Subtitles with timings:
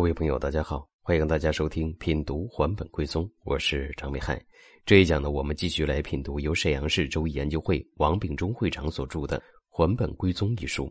[0.00, 4.42] 各位朋友，大家好，欢迎大家收听品读还本归宗，我是张美海。
[4.86, 10.90] 这一讲呢，我们继续来品读由沈阳市周易研究会王秉忠会长所著的《还本归宗》一书。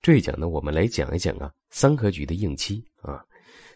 [0.00, 3.20] 这一讲呢，我们来讲一讲啊三合局的应期啊。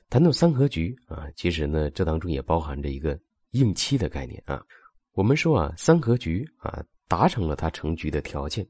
[0.08, 3.18] 谈到三合局啊，其实呢，这当中也包含着一个
[3.50, 4.62] 应期的概念啊。
[5.14, 8.64] 我们说啊，三合局啊达成了它成局的条件，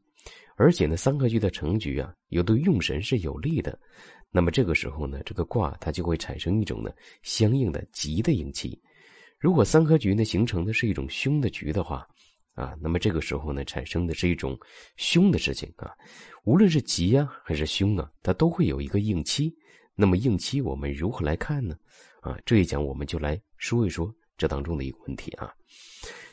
[0.56, 3.78] 而且呢，三合局的成局啊，又对用神是有利的。
[4.30, 6.90] 那么这个时候呢，这个卦它就会产生一种呢
[7.22, 8.78] 相应的吉的应期。
[9.38, 12.06] 如果三合局呢形成的是一种凶的局的话，
[12.54, 14.58] 啊，那么这个时候呢产生的是一种
[14.96, 15.92] 凶的事情啊，
[16.44, 19.50] 无论是吉呀还是凶啊，它都会有一个应期。
[19.94, 21.74] 那么应期我们如何来看呢？
[22.20, 25.50] 啊，这一讲我们就来说一说这当中的一个问题啊。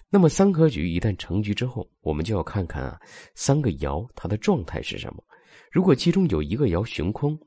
[0.10, 3.00] 那么三合局一旦成局之后，我们就要看看啊
[3.36, 5.24] 三个爻它的状态是什么。
[5.72, 7.40] 如果其中有一个爻悬空。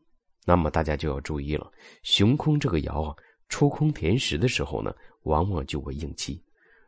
[0.48, 1.70] 那么大家就要注意了，
[2.02, 3.15] 雄空这个爻啊，
[3.51, 6.43] 出空填实的时候呢，往往就为应期；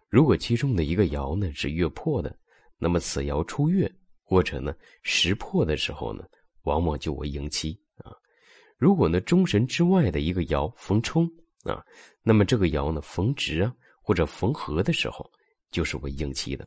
[0.08, 2.34] 如果其中的一个爻呢是月破的，
[2.78, 3.86] 那么此爻出月
[4.25, 6.25] 或者呢识破的时候呢，
[6.62, 8.17] 往往就为应期啊。
[8.78, 11.30] 如果呢中神之外的一个爻逢冲
[11.64, 11.84] 啊，
[12.22, 15.30] 那么这个爻呢逢直啊或者逢合的时候，
[15.70, 16.67] 就是为应期的。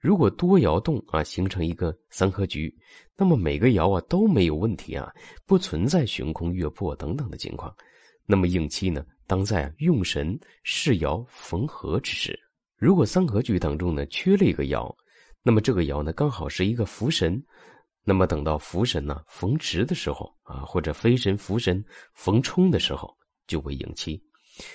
[0.00, 2.72] 如果多爻动啊，形成一个三合局，
[3.16, 5.12] 那么每个爻啊都没有问题啊，
[5.44, 7.74] 不存在悬空月破等等的情况，
[8.24, 12.38] 那么应期呢，当在用神世爻逢合之时。
[12.76, 14.94] 如果三合局当中呢缺了一个爻，
[15.42, 17.42] 那么这个爻呢刚好是一个福神，
[18.04, 23.12] 那么等到福神呢逢直的时候啊，或者飞神福神逢冲的时候，
[23.48, 24.22] 就为应期。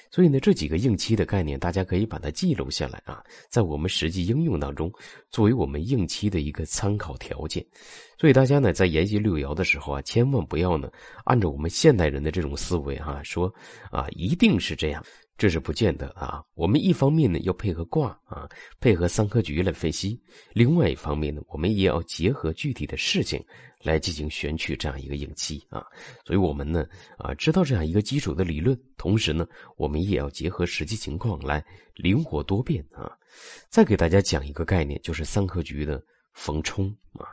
[0.09, 4.91] 所以呢，这几个应期的概念，大家可以把它记录下来啊，在我们实际应用当中，
[5.29, 7.65] 作为我们应期的一个参考条件。
[8.17, 10.89] 所以大家呢，在研习六爻的时候啊，千万不要呢，
[11.25, 13.53] 按照我们现代人的这种思维哈，说
[13.91, 15.03] 啊，一定是这样。
[15.37, 16.43] 这是不见得啊。
[16.53, 18.47] 我们一方面呢要配合卦啊，
[18.79, 20.17] 配合三合局来分析；
[20.53, 23.43] 另外一方面呢，我们也要结合具体的事情
[23.81, 25.83] 来进行选取这样一个应期啊。
[26.25, 26.85] 所以，我们呢
[27.17, 31.65] 啊知道这样一个基础的理论，同时呢，我们也要结合实际情况来
[31.95, 33.11] 灵活多变啊。
[33.69, 36.01] 再给大家讲一个概念，就是三合局的
[36.33, 37.27] 逢冲啊。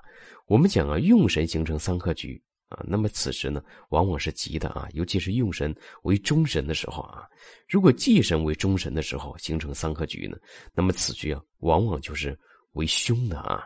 [0.47, 2.43] 我们讲啊，用神形成三合局。
[2.71, 7.25] 啊，那么此时呢，往往是吉的啊，尤其是用神为中神的时候啊。
[7.69, 10.37] 如果忌神为中神的时候形成三合局呢，
[10.73, 12.39] 那么此局啊，往往就是
[12.75, 13.65] 为凶的啊。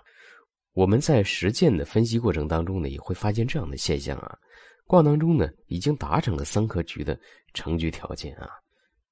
[0.72, 4.36] 我们在实践的分析过程当中呢，也会发现这样的现象啊。
[4.86, 7.18] 卦当中呢，已经达成了三合局的
[7.52, 8.48] 成局条件啊，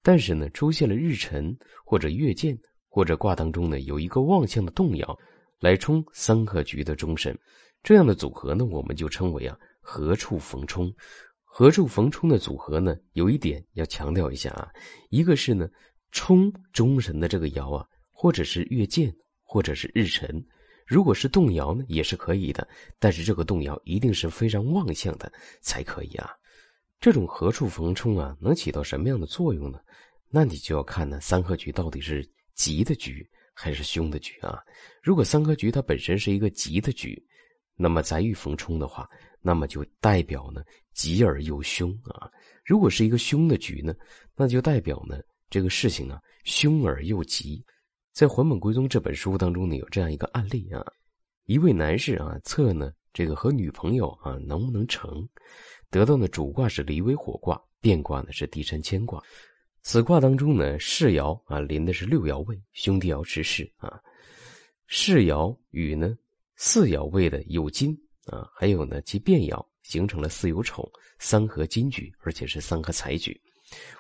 [0.02, 1.54] 但是呢，出现了日辰
[1.84, 2.58] 或者月见，
[2.88, 5.18] 或者卦当中呢有一个旺相的动摇，
[5.60, 7.38] 来冲三合局的中神，
[7.82, 9.56] 这样的组合呢，我们就称为啊。
[9.82, 10.90] 何处逢冲？
[11.44, 12.96] 何处逢冲的组合呢？
[13.12, 14.70] 有一点要强调一下啊，
[15.10, 15.68] 一个是呢，
[16.10, 20.42] 冲中神的这个爻啊，或者是月见，或者是日辰，
[20.86, 22.66] 如果是动爻呢，也是可以的。
[22.98, 26.30] 但是这个动爻一定是非常旺相的才可以啊。
[26.98, 29.78] 这种何处逢冲啊，能起到什么样的作用呢？
[30.30, 34.58] 那你就要看呢，三合局到底是吉的局还是凶的局啊？
[35.02, 37.22] 如果三合局它本身是一个吉的局，
[37.76, 39.06] 那么在遇逢冲的话。
[39.42, 40.62] 那么就代表呢
[40.94, 42.30] 吉而又凶啊！
[42.64, 43.92] 如果是一个凶的局呢，
[44.36, 45.20] 那就代表呢
[45.50, 47.62] 这个事情啊凶而又吉。
[48.12, 50.84] 在《还本归宗》这本书当中呢，有这样一个案例啊，
[51.46, 55.28] 一位男士啊测呢这个和女朋友啊能不能成，
[55.90, 59.22] 得到呢主卦是离为火卦，变卦呢是地山牵卦。
[59.80, 64.00] 此卦当中呢世爻啊临的是六爻位，兄弟爻持世啊，
[64.86, 66.16] 世爻与呢
[66.54, 67.98] 四爻位的有金。
[68.26, 73.38] 啊，还有呢，其变爻形成了四有丑三合金局，而且是三合财局。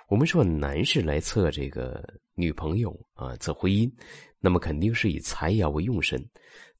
[0.08, 3.90] 我们说男士来测这个女朋友啊，测婚姻，
[4.38, 6.22] 那么肯定是以财爻为用神。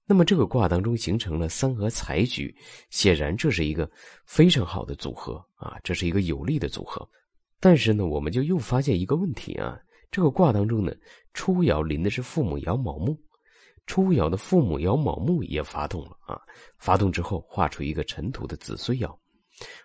[0.05, 2.55] 那么这个卦当中形成了三合财局，
[2.91, 3.91] 显然这是一个
[4.27, 7.09] 非常好的组合啊，这是一个有利的组合。
[7.59, 9.81] 但是呢，我们就又发现一个问题啊，
[10.11, 10.93] 这个卦当中呢，
[11.33, 13.19] 初爻临的是父母爻卯木。
[13.87, 16.41] 初爻的父母爻卯木也发动了啊！
[16.79, 19.15] 发动之后画出一个尘土的子孙爻，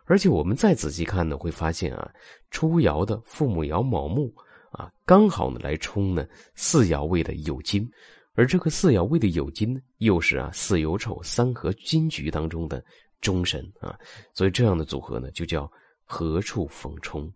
[0.06, 2.10] 而且我们再仔细看呢，会发现啊，
[2.52, 4.34] 初爻的父母爻卯木
[4.72, 7.90] 啊，刚好呢来冲呢四爻位的酉金，
[8.34, 12.84] 而这个四爻位的酉金呢，又是啊四酉丑三合金局当中的
[13.20, 13.98] 中神啊，
[14.34, 15.70] 所以这样的组合呢，就叫
[16.06, 17.32] 何处逢冲。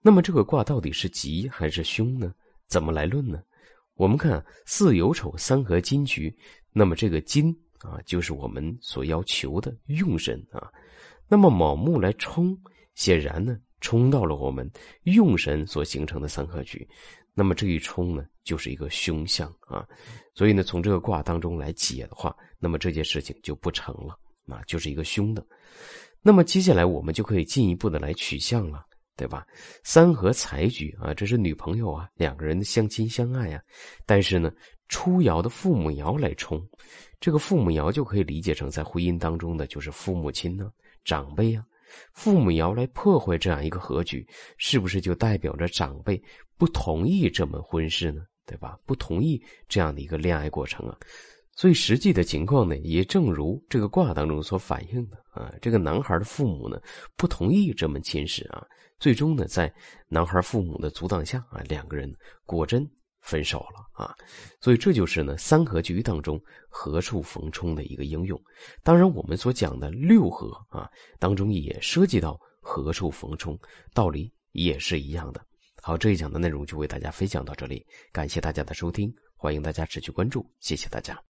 [0.00, 2.32] 那么这个卦到底是吉还是凶呢？
[2.66, 3.42] 怎么来论呢？
[3.98, 6.32] 我们看四有丑三合金局，
[6.72, 10.70] 那么这个金啊，就是我们所要求的用神啊。
[11.26, 12.56] 那么卯木来冲，
[12.94, 14.70] 显然呢，冲到了我们
[15.02, 16.88] 用神所形成的三合局，
[17.34, 19.84] 那么这一冲呢，就是一个凶相啊。
[20.32, 24.16] 所以呢，从这个卦当中来解的话，那么这件事情就不成了
[24.46, 25.44] 啊，就是一个凶的。
[26.22, 28.86] 那么接下来我们就可以进一步的来取象了，
[29.18, 29.44] 对吧？
[29.82, 33.60] 三合财局啊，这是女朋友啊，两个人相亲相爱啊，
[34.06, 34.52] 但是呢，
[34.86, 36.64] 出爻的父母爻来冲，
[37.18, 40.70] 这个父母爻就可以理解成在婚姻当中的就是父母亲呢，
[41.04, 41.64] 长辈啊。
[42.12, 44.24] 父母爻来破坏这样一个合局，
[44.56, 46.22] 是不是就代表着长辈
[46.56, 48.22] 不同意这门婚事呢？
[48.46, 48.78] 对吧？
[48.86, 50.96] 不同意这样的一个恋爱过程啊？
[51.56, 56.80] 所以实际的情况呢，也正如这个卦当中所反映的啊，这个男孩的父母呢
[57.16, 58.64] 不同意这门亲事啊，
[58.98, 59.72] 最终呢在
[60.08, 62.14] 男孩父母的阻挡下啊，两个人
[62.44, 62.88] 果真。
[63.20, 64.14] 分手了啊，
[64.58, 66.40] 所以这就是呢三合局当中
[66.70, 68.40] 合处逢冲的一个应用。
[68.82, 73.58] 当然，我们所讲的六合啊当中也涉及到合处逢冲，
[73.92, 75.44] 道理也是一样的。
[75.82, 81.20] 好，这一讲的内容就为大家分享到这里，感谢大家的收听，欢迎大家持续关注，谢谢大家。